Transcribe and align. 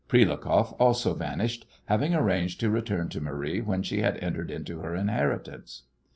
Prilukoff 0.09 0.75
also 0.79 1.13
vanished, 1.13 1.67
having 1.85 2.15
arranged 2.15 2.59
to 2.61 2.71
return 2.71 3.07
to 3.09 3.21
Marie 3.21 3.61
when 3.61 3.83
she 3.83 4.01
had 4.01 4.17
entered 4.17 4.49
into 4.49 4.79
her 4.79 4.95
inheritance. 4.95 5.83